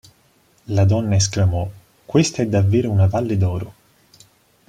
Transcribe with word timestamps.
La 0.73 0.83
donna 0.87 1.13
esclamò 1.15 1.69
"Questa 2.05 2.41
è 2.41 2.47
davvero 2.47 2.89
una 2.89 3.05
"Valle 3.05 3.37
d'Oro"! 3.37 3.73